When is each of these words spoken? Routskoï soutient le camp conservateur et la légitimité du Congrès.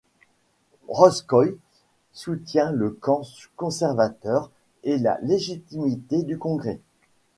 Routskoï 0.87 1.57
soutient 2.11 2.71
le 2.71 2.89
camp 2.89 3.21
conservateur 3.55 4.49
et 4.83 4.97
la 4.97 5.19
légitimité 5.21 6.23
du 6.23 6.39
Congrès. 6.39 6.79